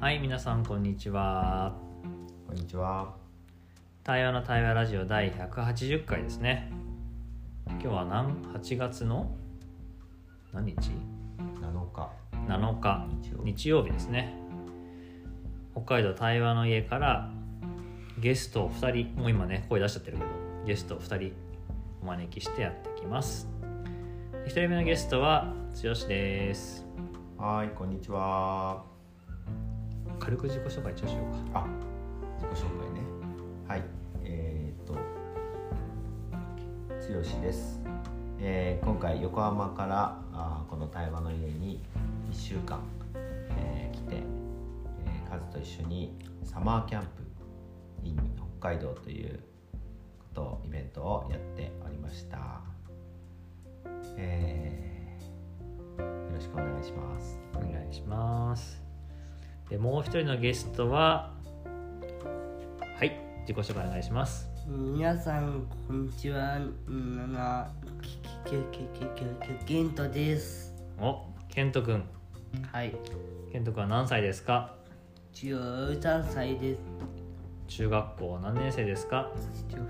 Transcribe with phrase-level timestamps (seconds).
[0.00, 1.74] はい皆さんこんにちは。
[2.46, 3.16] こんにちは。
[4.02, 6.72] 対話の対話ラジオ第180回ですね。
[7.68, 9.30] 今日は何？8月の？
[10.54, 10.90] 何日
[11.60, 12.10] ？7日。
[12.48, 13.06] 7日。
[13.44, 13.90] 日曜日。
[13.90, 14.34] ですね。
[15.72, 17.30] 北海道対話の家から
[18.18, 20.30] ゲストを2人もう今ね声出しちゃってるけど
[20.66, 21.34] ゲストを2人
[22.00, 23.46] お招きしてやってきます。
[24.46, 26.86] 1人目のゲストは剛です。
[27.36, 28.89] はーい、こんにちは。
[30.20, 31.66] 軽く自己紹介ちょっとしようかあ、
[32.36, 33.00] 自己紹介ね。
[33.66, 33.82] はい、
[34.22, 34.94] えー、っと、
[37.00, 37.80] つよしです。
[38.38, 41.82] えー今回横浜からあーこの対話の家に
[42.30, 42.80] 1週間、
[43.14, 47.08] えー来て、えー、カズと一緒にサマーキャンプ
[48.04, 48.16] in
[48.60, 49.40] 北海道という
[50.18, 52.60] ことをイベントをやっておりました。
[54.16, 57.38] えーよろしくお願いします。
[57.54, 58.79] お願いします
[59.70, 61.30] でもう一人のゲストは
[62.98, 64.48] はい自己紹介お願いします。
[64.66, 66.58] 皆さんこんにちは。
[66.88, 67.70] うんな
[68.02, 68.16] き
[68.50, 70.74] きききききケントです。
[70.98, 72.04] おケントくん。
[72.72, 72.94] はい。
[73.52, 74.74] ケントくんは何歳ですか
[75.34, 76.80] ？13歳です。
[77.68, 79.30] 中学校何年生ですか？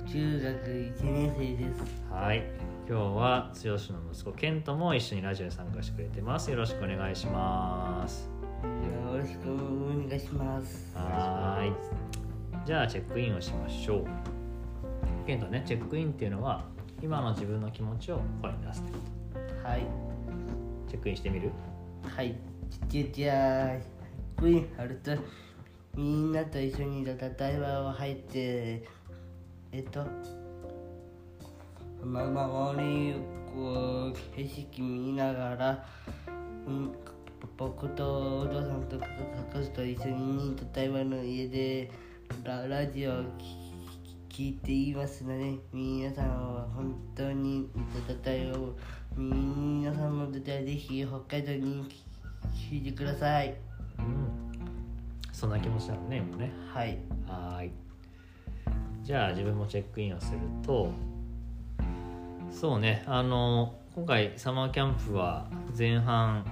[0.06, 1.82] 中学1年生です。
[2.12, 2.44] はい。
[2.86, 6.50] 今日は剛の息子ケントも一緒にラジオに参加してくれてます。
[6.50, 8.28] よろしくお願いします。
[8.39, 8.39] よ
[9.20, 10.96] ろしくお願いします。
[10.96, 11.72] はーい。
[12.64, 14.06] じゃあチェックインをしましょう。
[15.26, 16.64] ケントねチェックインっていうのは
[17.02, 18.98] 今の自分の気持ちを声に出すってこ
[19.62, 19.80] はい。
[19.80, 19.86] と
[20.88, 21.50] チェックインしてみる？
[22.02, 22.34] はい。
[22.88, 25.12] じじゃあクイーンあると
[25.94, 28.88] みんなと一緒に対話を入って
[29.72, 30.06] えっと
[32.02, 33.14] ま周り
[33.54, 35.84] を景色見ながら、
[36.66, 36.92] うん、
[37.56, 39.06] 僕とお父さんとカ
[39.52, 41.90] カズと一緒に対話の家で
[42.44, 43.14] ララジオを
[44.28, 47.68] 聞いていますので皆さんは本当に
[48.22, 48.76] 対話を
[49.16, 51.88] 皆さんもぜひ北海道に
[52.70, 53.54] 聞いてください。
[53.98, 54.28] うん。
[55.32, 56.52] そんな気持ちなのね今ね。
[56.72, 56.98] はい。
[57.26, 57.72] はーい。
[59.02, 60.92] じゃあ自分もチェックインをすると
[62.50, 66.44] そうねあの今回サマーキャンプは前半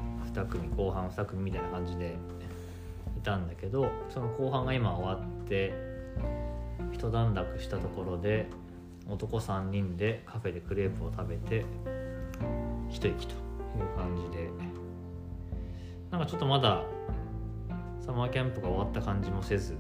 [0.43, 2.17] 2組後半2組みたいな感じで
[3.17, 5.73] いたんだけどその後半が今終わって
[6.93, 8.47] 一段落したところで
[9.09, 11.65] 男3人でカフェでクレープを食べて
[12.89, 13.37] 一息とい
[13.83, 14.49] う感じで。
[16.11, 16.83] なんかちょっとまだ
[18.01, 19.77] サマーキャンプが終わった感じもせず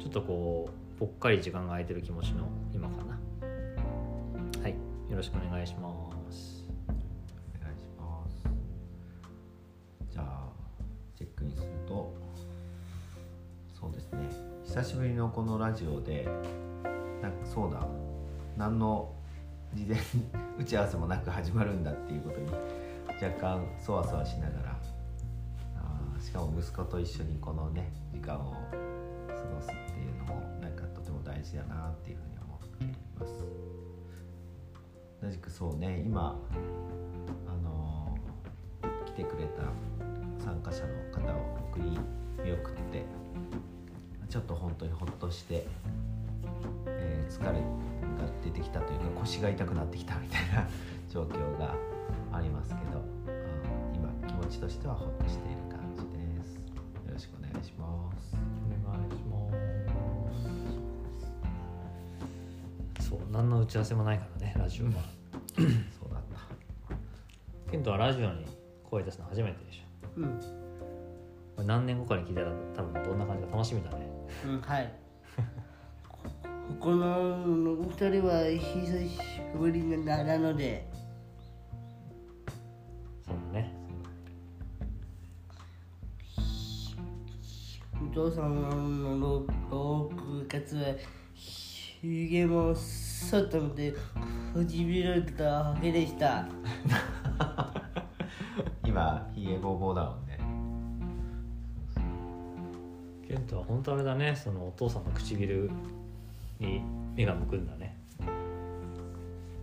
[0.00, 4.62] ちょっとこうぽっかり時間が空いてる気持ちの今かな。
[4.62, 4.72] はい
[5.08, 6.07] よろしくお願いします。
[10.10, 10.48] じゃあ
[11.16, 12.14] チェックインすると
[13.78, 14.28] そうですね。
[14.64, 16.28] 久しぶりのこのラジオで
[17.22, 17.86] なんかそうだ。
[18.56, 19.14] 何の
[19.74, 19.98] 事前
[20.58, 22.50] 打ち合わせもなく始まるんだっていうことに
[23.22, 24.76] 若干そわそわしながら
[25.76, 28.56] あしかも息子と一緒にこのね時間を過
[29.54, 32.86] ごすっていうのもなんかとても大事だなっていうふうに思ってい
[33.20, 33.32] ます。
[35.22, 36.36] 同じくそうね今
[37.46, 39.62] あのー来てくれた
[40.58, 41.84] 参加者の方を送り
[42.44, 43.04] 見送って
[44.28, 45.64] ちょっと本当にほっとして、
[46.86, 47.60] えー疲れが
[48.42, 50.66] 出てきたというか腰が痛くなってきたみたいな
[51.08, 51.74] 状況が
[52.32, 56.54] ありますけど、うん今気持ちとしてはほっとしている感じです。
[56.56, 56.62] よ
[57.12, 58.34] ろしくお願いします。
[58.66, 59.36] お願いしま
[63.02, 63.08] す。
[63.08, 64.92] そう何の打ち合わせもないからねラジオは、
[66.00, 67.70] そうだった。
[67.70, 68.46] ケントはラジオに
[68.84, 69.87] 声出すの初めてでしょ
[70.18, 70.38] うん、
[71.56, 74.08] これ何年後かに聞いたら多分どんな感じか楽しみだね。
[74.46, 74.92] うん、はい。
[76.80, 79.18] この二人は久し
[79.56, 80.86] ぶりななので。
[83.24, 83.74] そうだね
[88.10, 90.94] お父さんの6月は
[91.34, 93.94] ひげも剃ったので
[94.54, 96.48] 唇だけでした
[98.98, 100.40] 今ひげぼうぼうだもんね。
[103.28, 105.70] ケントは本当あれだねそのお父さんの唇
[106.58, 106.82] に
[107.14, 107.96] 目が向くんだね。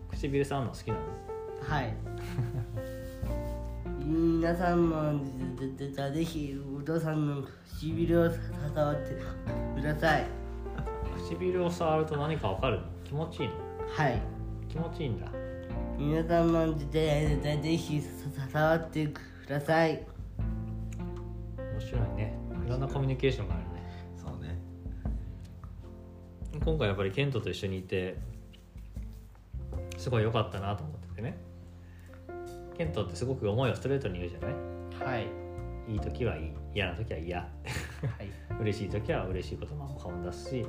[0.09, 1.01] 唇触るの好きなの？
[1.67, 1.93] はい。
[4.05, 5.19] 皆さんも
[5.57, 8.29] ぜひお父さんの唇を
[8.73, 9.15] 触って
[9.75, 10.25] ください。
[11.27, 12.83] 唇を触ると何かわかるの？
[13.03, 13.55] 気持ちいいの？
[13.89, 14.21] はい。
[14.69, 15.27] 気持ちいいんだ
[15.97, 18.01] 皆さんもぜぜぜぜひ
[18.51, 20.03] 触ってください。
[21.57, 22.33] 面白いね。
[22.51, 23.69] 面いろんなコミュニケーションがあるね。
[24.17, 24.57] そうね。
[26.63, 28.17] 今回やっぱりケントと一緒にいて
[29.97, 31.37] すごい良かったなと思っててね。
[32.77, 34.53] ケントってすごく思いをストレートに言うじゃない？
[35.11, 35.27] はい。
[35.93, 36.51] いい時はいい。
[36.73, 37.39] 嫌な時は嫌。
[37.39, 37.49] はい。
[38.61, 40.65] 嬉しい時は嬉しい言葉も顔に出すし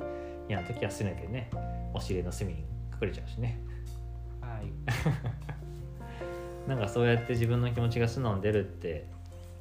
[0.47, 1.49] 嫌な時はすねてね
[1.93, 2.59] お尻の隅に
[3.01, 3.59] 隠れちゃうしね
[4.47, 4.71] はい。
[6.69, 9.07] なんかそうやって自分の気持ちが素直に出るって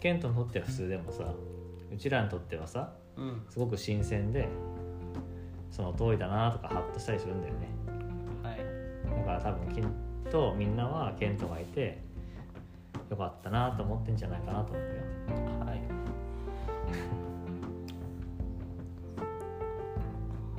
[0.00, 1.24] ケントにとっては普通でもさ
[1.92, 3.42] うちらにとってはさうん。
[3.48, 4.48] すごく新鮮で
[5.70, 7.68] その通りだなとかハッとしたりするんだよね。
[8.42, 8.58] はい。
[9.18, 9.84] だから多分きっ
[10.30, 11.98] とみんなはケントがいて
[13.10, 14.90] よかったなと思ってんじゃないかなと思うよ。
[15.64, 15.80] はい。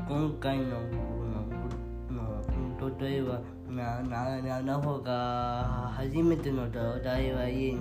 [0.07, 0.77] 今回のの
[2.09, 6.69] の例えばななななほが初めてのお
[7.03, 7.79] 題は家に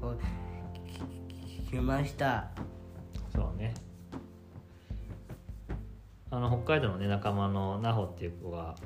[0.00, 0.18] こう
[0.88, 2.48] きき来ました。
[3.34, 3.74] そうね。
[6.30, 8.76] あの北海道のね仲間のナホっていう子が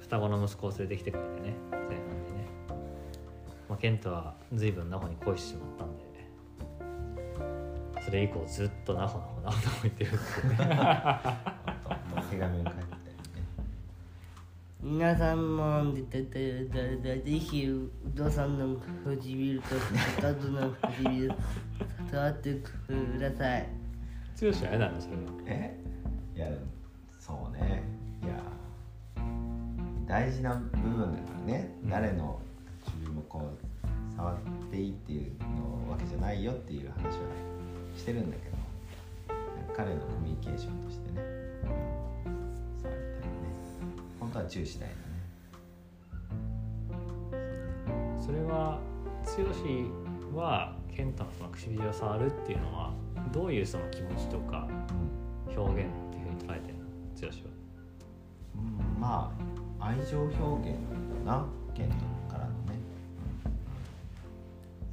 [0.00, 1.98] 双子の息子を連れてきてくれてね前半でね、
[3.68, 6.04] まあ、ケントは随分ナホに恋してしまったんで
[8.04, 11.46] それ以降ずっとナホナホナホナホ言ってるっていうね。
[12.30, 12.95] 手紙を書いて
[14.88, 19.66] 皆さんもででででぜひうどさんの唇と
[20.22, 21.32] カズの唇
[22.08, 23.68] 触ってください。
[24.40, 25.76] 剛は嫌なのそれはえ？
[26.36, 26.46] いや
[27.18, 27.82] そうね
[28.22, 28.34] いや
[30.06, 32.40] 大事な部分だからね、うん誰の
[32.84, 34.36] 唇もこう触っ
[34.70, 37.10] ていいっていうのわけじゃないよっていう話は
[37.96, 38.56] してるんだけど
[39.76, 41.35] 彼のコミュニケーションとしてね。
[44.36, 45.00] 本当は注意しないだね。
[48.20, 48.78] それは
[49.24, 52.92] 剛はケントのその唇を触るっていうのは
[53.32, 54.68] どういうその気持ちとか
[55.56, 56.84] 表現っていうふうに捉えてるの？
[57.18, 57.32] 剛は。
[58.56, 59.32] うん、うん、ま
[59.80, 60.78] あ愛情表現
[61.24, 61.94] だなケント
[62.30, 62.78] からのね、
[63.44, 63.52] うん。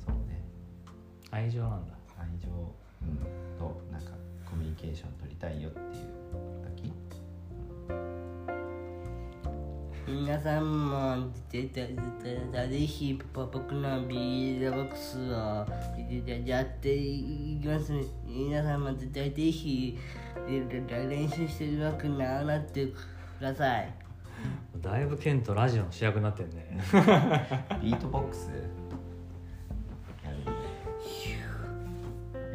[0.06, 0.42] そうね。
[1.31, 1.94] 愛情なんだ。
[2.18, 3.18] 愛情、うん、
[3.60, 4.12] となんか
[4.50, 5.84] コミュニケーション取りたいよっていう
[10.13, 11.89] 皆さんもぜぜ
[12.21, 12.39] ぜ
[12.69, 15.65] ぜひ僕のビールボックスを
[16.45, 19.98] やっていきますね皆さんもぜぜひ
[20.48, 22.95] 練習してうまくならってく
[23.42, 23.92] ださい
[24.77, 26.80] だいぶケントラジオの主役になってんね
[27.81, 28.51] ビートボックス
[30.24, 30.38] やる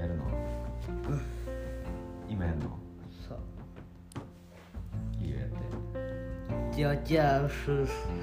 [0.00, 0.24] やるの？
[2.30, 2.78] 今やるの？
[6.78, 7.50] 18は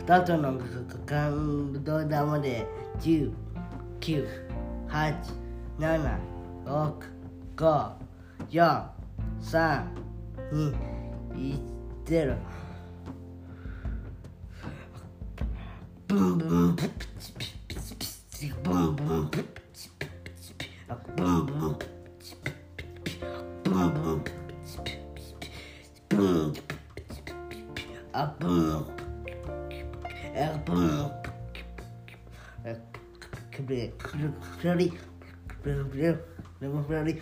[0.07, 0.61] 2つの
[1.05, 2.65] 感動玉で
[3.01, 3.33] 10、
[3.99, 4.25] 9、
[4.87, 5.15] 8、
[5.77, 6.17] 7、
[6.63, 6.93] 6、
[7.57, 7.91] 5、
[8.49, 8.85] 4、
[9.41, 9.83] 3、
[10.53, 10.73] 2、
[11.35, 11.59] 1、
[12.05, 12.37] 0。
[16.07, 20.09] ブンブンプッチピッチピッチブンブンプッチピッ
[20.41, 21.94] チピッチブンブンプッチ
[28.15, 28.85] a boom,
[30.35, 31.11] a boom,
[32.63, 32.75] a
[33.57, 33.91] bloody,
[34.61, 34.93] bloody,
[36.61, 37.21] bloody,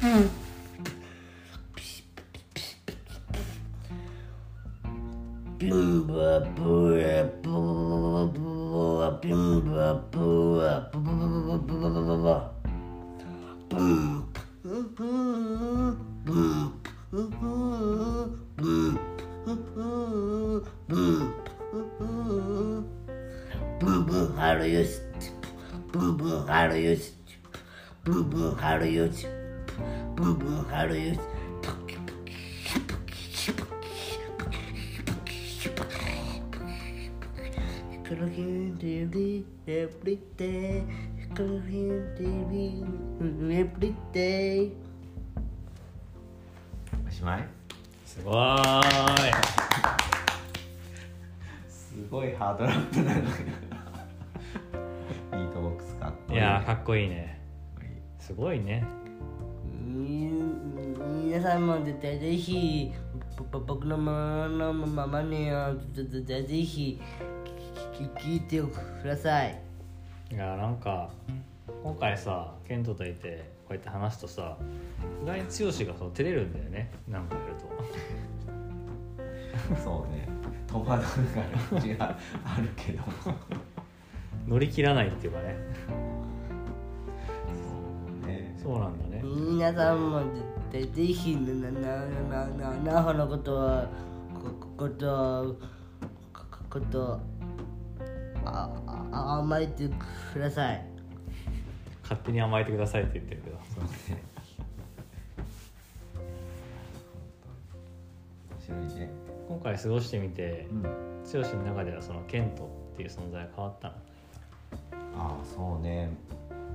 [0.00, 0.30] bloody.
[26.08, 27.12] ブンブンハロヨシ
[28.02, 29.26] ブンブンハロヨシ
[30.16, 31.20] ブンブンハロヨシ
[38.02, 40.82] クロヒンテリエブリデ
[41.30, 42.82] イクロヒンテリ
[43.54, 44.72] エブリデイ
[47.06, 47.46] おしまい？
[48.06, 48.82] すごーい。
[51.68, 53.12] すごいハードラップな。
[53.12, 53.67] のよビ
[56.38, 57.40] やーかっこいいね。
[58.20, 58.84] すごいね。
[59.64, 60.30] み
[61.24, 62.92] 皆さんもぜぜぜひ
[63.50, 67.00] 僕のままのままにをぜひ
[68.16, 69.60] 聞いてください。
[70.30, 71.10] いやーなんか
[71.82, 74.56] 今回さケントといてこうやって話すとさ
[75.24, 75.48] 意外に剛
[75.92, 76.90] がそう照れるんだよね。
[77.08, 77.56] なんかやる
[79.74, 79.74] と。
[79.82, 80.28] そうね。
[80.68, 81.24] 戸惑う
[81.70, 83.02] 感じがあるけど。
[84.48, 85.56] 乗り切らないっていうかね
[88.68, 89.22] そうなんだね。
[89.24, 90.20] 皆さんも
[90.70, 93.88] ぜぜひなななななほのことは
[94.34, 95.56] ここと
[96.34, 97.18] ここと
[98.44, 98.70] あ
[99.10, 99.88] あ甘えて
[100.34, 100.84] ください
[102.02, 103.62] 勝手に甘えてくださいって言ってるけどね
[109.48, 110.90] 今回過ごしてみてうん剛
[111.38, 113.94] の中ではそのケントっていう存在が変わったの
[115.16, 116.10] ああそうね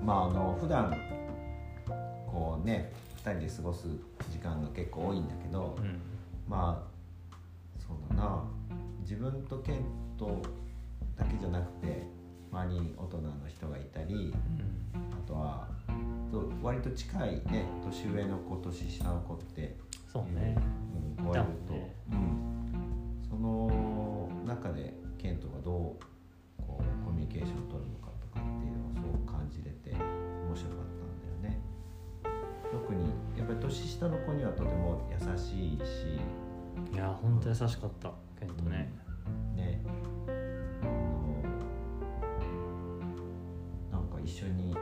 [0.03, 1.22] まああの普段
[2.43, 2.91] こうね
[3.23, 3.87] 2人で過ごす
[4.29, 5.97] 時間が結構多いんだけど、うん。
[6.45, 7.35] まあ
[7.79, 8.43] そうだな。
[9.01, 9.85] 自分とケン
[10.17, 10.41] ト
[11.15, 12.03] だけじゃなくて
[12.51, 14.33] 周りに大人の人がいたり
[14.93, 15.67] あとは
[16.31, 19.77] と割と近いね年上の子年下の子って
[20.11, 20.57] そうね。
[21.17, 21.95] うん、こうやると、ね。
[22.11, 25.97] うん、その中でケントがど
[26.59, 31.02] うこうコミュニケーションを取るのかとかっていうのをすごく感じれて面白かった
[32.73, 36.19] 特にやっぱり年下の子にはとても優しいし。
[36.91, 38.91] いや本当優しかったケントね。
[39.55, 39.79] ね。
[43.91, 44.79] なんか一緒にこ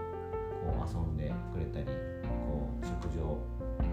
[0.72, 3.40] う遊んでくれたりこう食事を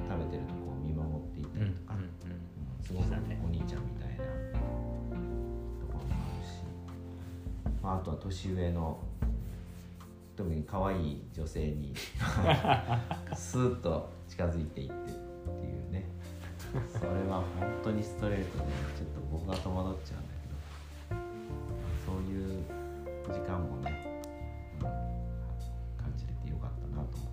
[0.08, 2.02] 食べてるとこを見守っていたうんうんりとか、うん。
[2.02, 2.08] うん
[2.80, 3.06] すごく
[3.44, 6.62] お兄ちゃんみたいなところもあるし、
[7.82, 9.02] まあ、あとは年上の
[10.38, 11.92] 特に可愛い女性に
[13.34, 14.96] スーッと近づいていってっ
[15.60, 16.04] ていうね。
[16.88, 18.64] それは本当にストレートで
[18.96, 21.20] ちょっと僕が戸惑っちゃうんだけど。
[22.06, 22.62] そういう
[23.26, 24.22] 時間もね、
[24.80, 24.86] うん
[26.00, 27.26] 感じれてよかったなと思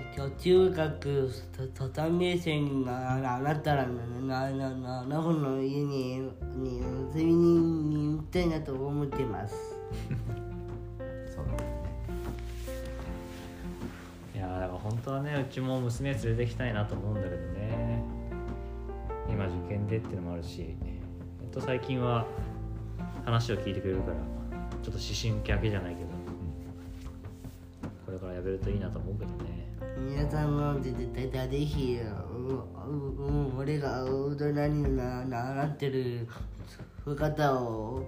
[0.00, 1.00] って中中学
[1.74, 6.20] と3年生になななったらなななななほの家に
[6.54, 6.80] に
[7.12, 9.69] 遊びに行きたいなと思ってます
[11.26, 11.58] そうだね。
[14.34, 18.02] いやだから本当はねうちも娘連れてきたいなと思うんだけどね。
[19.28, 22.26] 今受験でっていうのもあるしえっと最近は
[23.24, 26.08] 話を聞いてくれるからちょっと思春期明けじゃないけど
[28.06, 29.60] これからやれるといいなと思うけどね。
[29.98, 32.52] 皆さんもぜぜぜひう
[32.88, 36.26] うう俺が大人になななってる
[37.04, 38.02] 姿を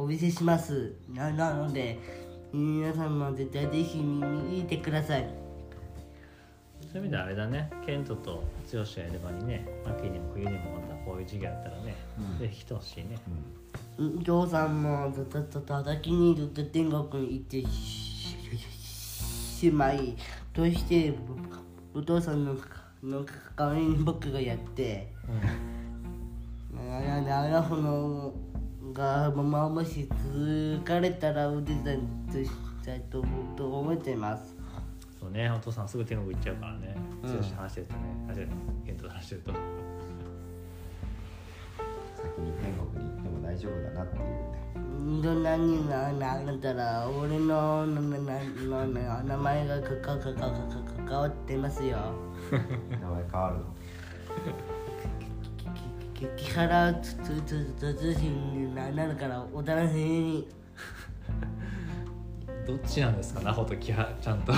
[0.00, 1.98] お見せしますななので
[2.52, 5.28] 皆さんも絶対ぜひ見見てください
[6.92, 13.18] そういう意味ではあれだねケントと剛がやればにね秋にも冬にもまたこういう授業やったらね、うんぜひ来てほしいね
[13.98, 18.08] お父さんもたたたたたきにずっと天国に行ってし
[19.58, 20.16] しまい
[20.54, 21.12] どうして
[21.92, 22.56] お父さんの
[23.02, 23.26] の
[23.56, 25.08] 代わりに僕がやって
[26.72, 28.32] ななななほの
[28.98, 32.50] がままもし疲れたらお手伝いとし
[32.84, 34.56] たいと思と思ってます。
[35.20, 36.96] そうねお父さんすぐ天国行っちゃうからね。
[37.22, 37.36] うん。
[37.36, 38.00] 剛話してるとね。
[38.28, 38.48] あ違う
[38.84, 39.52] ケントと話してると。
[42.16, 44.22] 先に天国に行っても大丈夫だなっていう。
[44.22, 44.58] ね
[45.22, 50.52] どんなになななったら俺のなななな名前がかかかかかか
[51.06, 51.96] 関わってますよ
[53.00, 54.77] 名前変わるの
[56.18, 60.48] きき木原つつつつつしにななるからお楽しみに。
[62.66, 63.40] どっちなんですか？
[63.40, 64.52] なほときはちゃんと。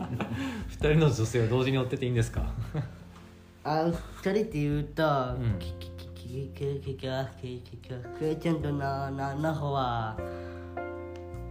[0.68, 2.46] 二人の女性を同時に追ってていいんですか？
[3.64, 3.90] あ
[4.22, 5.58] 二人って言うと、うん。
[5.58, 7.88] きききききききききききき
[8.42, 10.16] ちゃんとなななほは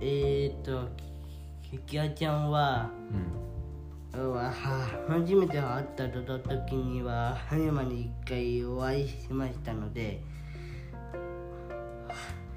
[0.02, 0.88] えー、っと
[1.62, 3.22] ききあちゃんはうんは
[5.08, 10.22] 初めて会った時には葉山に一回お会いしましたので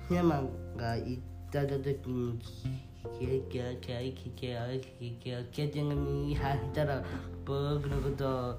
[0.09, 0.43] 葉山
[0.77, 2.39] が行った時に
[3.19, 7.03] キャキャキャキャキャキャキャキャちゃんが見入ったら
[7.45, 8.59] 僕のことを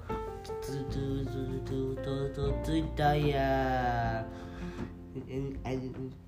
[0.62, 4.26] ずっとずっとととツイッターや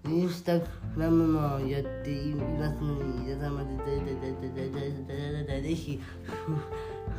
[0.07, 3.65] インスタグラムもやっていますので皆様
[5.71, 6.01] ぜひ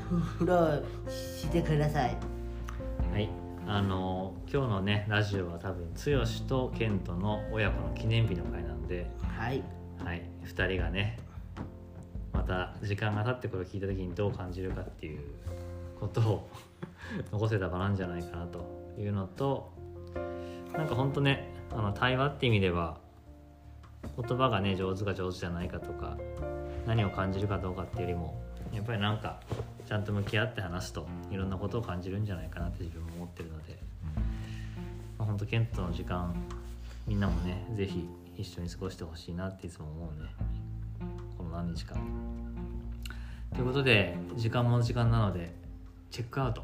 [0.09, 2.17] フォローしてください。
[3.11, 3.29] はい。
[3.67, 9.63] あの今日のねラジオは多分剛とケントの親子の記念日の会なんではい。
[10.03, 10.23] はい。
[10.45, 11.17] 2人がね
[12.33, 15.21] また時間が経ってこれを聞いた時にどう感じるかっていう
[15.99, 16.49] ことを
[17.31, 18.65] 残せた場なんじゃないかなと
[18.97, 19.71] いうのと
[20.73, 22.97] なんかほんとねあの対話って意味では
[24.17, 26.17] 言葉がね上手か上手じゃないかとか
[26.87, 28.41] 何を感じるかどうかっていうよりも
[28.73, 29.39] やっぱりなんか
[29.87, 33.77] ちゃんと向き合って話すといろんなことを感じるんじゃないかなって自分も思ってるので、
[35.19, 36.33] まあ、ほんとケントの時間
[37.05, 40.29] みんなもねぜひ一緒に過ごしてほしいなっていつも思うね
[41.37, 41.95] このの何日か
[43.53, 45.53] ということで時間も時間なので
[46.09, 46.63] チェックアウト。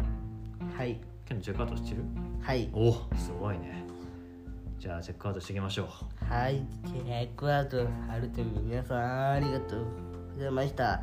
[0.75, 0.99] はい。
[1.25, 2.03] ケントチェックアウトしてる？
[2.41, 2.69] はい。
[2.73, 3.83] おおすごいね。
[4.79, 5.89] じゃあチェックアウトしていきましょ
[6.21, 6.33] う。
[6.33, 6.63] はい。
[6.85, 9.85] チェックアウトハルト皆さんありがとう
[10.35, 11.01] ございました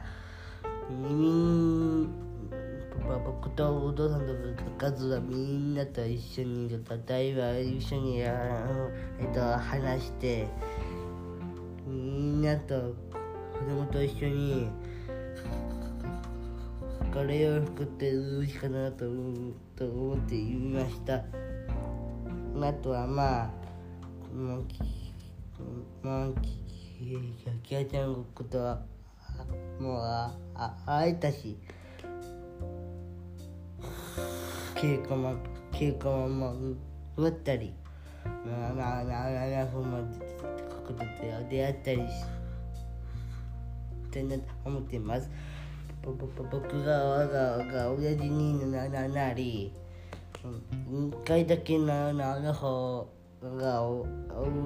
[0.91, 2.25] みん
[3.25, 4.33] 僕とお父さんと
[4.79, 6.69] カズはみんなと一緒に
[7.09, 8.29] 例えば一緒に、え
[9.23, 10.47] っと、話して
[11.87, 12.95] みんなと
[13.53, 14.69] 子供と一緒に
[17.13, 19.05] カレーを作って美味しかなと
[19.77, 21.23] と思って言いましたあ
[22.83, 23.51] とはまあ
[24.35, 24.81] もうき
[26.03, 26.59] もうき
[27.63, 28.83] きあちゃんのことは
[29.81, 31.57] もうああ会えたし
[34.75, 35.35] 稽古も
[35.73, 36.77] 稽古ももう
[37.17, 37.73] 終わったり
[38.25, 39.99] まあまあまあ7分も
[40.87, 42.25] ことで出会ったりし
[44.11, 45.31] てなと思っています。
[46.03, 49.73] ぼぼぼ僕ががが親父になななり
[50.45, 50.49] う
[50.99, 53.09] ん一回だけななる方
[53.57, 53.83] が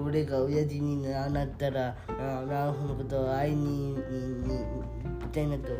[0.04, 4.86] 俺が親父になったらななるのことを会いにに行
[5.20, 5.72] きたいなと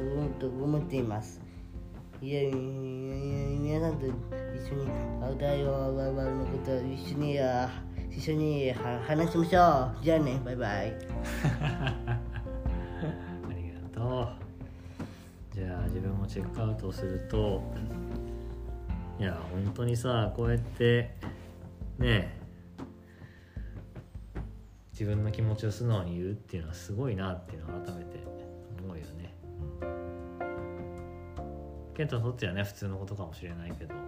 [0.47, 1.41] 思っています。
[2.21, 2.57] いやいやいや
[3.61, 4.13] 皆さんと一
[4.73, 4.87] 緒に
[5.21, 7.39] 会うたいわわわのことを一緒に
[8.11, 10.05] 一緒に話しましょう。
[10.05, 10.93] じゃあねバイバイ。
[11.53, 12.19] あ
[13.57, 14.49] りがとう。
[15.59, 17.63] じゃあ自分もチェックアウトをすると
[19.19, 21.11] いや本当にさこうやって
[21.99, 22.38] ねえ
[24.99, 28.19] 自分の気持ちを素直に言うっていうのはすごいなっていうのを改めて
[28.83, 29.33] 思うよね。
[31.95, 33.95] ケントにとってはね普通のことかもしれないけど。
[33.95, 34.01] や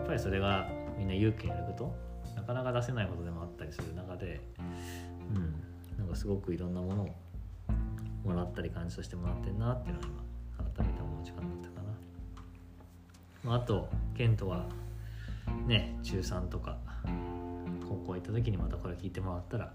[0.00, 1.96] っぱりそれがみんな勇気のいること？
[2.36, 4.42] なかなか出せないことでもあったりする中で
[5.34, 5.62] うん
[5.98, 7.08] なんかすごくいろんなものを
[8.24, 10.06] もらったり感じさせてもらってるなっていうのは
[10.58, 11.92] 今改めて思う時間だったかな、
[13.44, 14.66] まあ、あとケントが
[15.66, 16.76] ね中3とか
[18.06, 19.72] 校行った時にまたこれ聞いてもらったら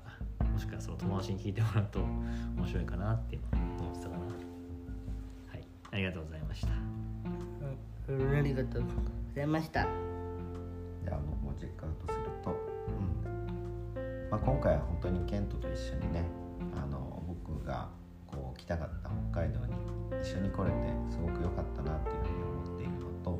[0.51, 3.47] もしかしたらその友達に聞いてもらうと面白いかなって今
[3.79, 4.25] 思ってたかな。
[4.25, 5.63] はい。
[5.91, 6.67] ありがとうございました。
[6.67, 8.89] うんありがとうご
[9.35, 9.83] ざいました。
[11.03, 12.55] じゃあ僕もチェックアウトすると、
[12.87, 14.29] うん。
[14.29, 16.23] まあ、今回は本当にケントと一緒にね
[16.75, 17.87] あの僕が
[18.27, 19.73] こう来たかった北海道に
[20.21, 20.75] 一緒に来れて
[21.09, 23.39] すごく良かったなっていうふうに思っているのと、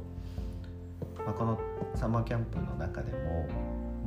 [1.25, 1.59] まあ、この
[1.95, 3.47] サマーキャンプの中でも、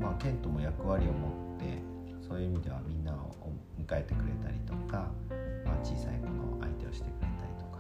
[0.03, 1.81] まあ、ケントも役割を持って
[2.27, 5.07] そういう意味ではみんなを迎えてくれたりとか、
[5.65, 7.79] まあ、小さい子の相手をしてくれたりとか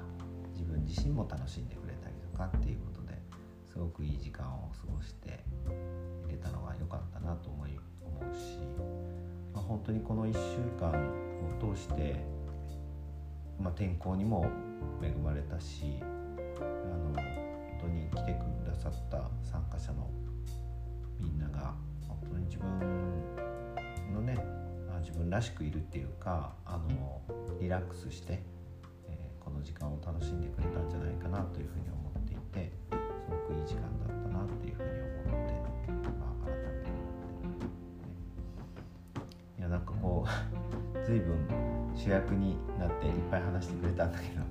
[0.52, 3.18] 自分自身も楽しんでくれたりとかっていうことで
[3.66, 5.42] すごくいい時間を過ごして
[6.24, 8.58] 入れたのが良かったなと思い思うし、
[9.52, 10.38] まあ、本当にこの1週
[10.78, 12.24] 間を通して、
[13.58, 14.46] まあ、天候にも
[15.02, 17.24] 恵まれたしあの本
[17.80, 20.08] 当に来てくださった参加者の
[21.18, 21.74] みんなが
[22.22, 24.38] 本当に自分のね
[25.00, 27.20] 自分らしくいるっていうかあの
[27.60, 28.42] リラックスして、
[29.08, 32.96] えーこの時間を楽しんでくれたんじゃないかなというふうに思っていてす
[33.28, 34.88] ごくいい時間だったなっていうふうに
[35.34, 35.52] 思って、
[36.20, 37.56] まあ、改めてて、ね、
[39.58, 40.28] いやなんかこう
[41.04, 41.36] 随分
[41.96, 44.44] 主役になっていっぱい話してくれたんだけど、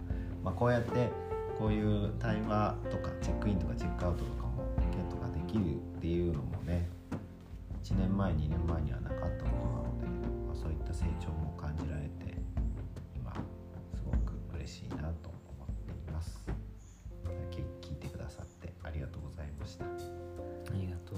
[0.43, 1.09] まあ、こうやって
[1.57, 6.89] こういう対話とかチェックインとかチェックアウトとかもケントができるっていうのもね
[7.91, 10.05] 1年前2年前にはなかったことなので、
[10.47, 12.37] まあ、そういった成長も感じられて
[13.15, 13.33] 今
[13.93, 16.47] すごく嬉しいなと思っています。
[17.51, 19.85] 聞聞いてくださってありがとうございました。
[19.85, 19.87] あ
[20.73, 21.17] りがとう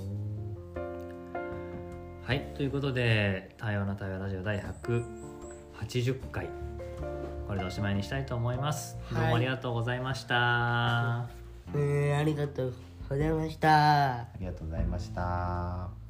[2.26, 6.50] はいということで「多様な対話ラジオ」第180回。
[7.48, 11.28] これでおしまいにしたいと思います、どうもありがとうございました。
[11.76, 12.74] えーありがとう
[13.10, 14.22] ございました。
[14.22, 16.03] ありがとうございました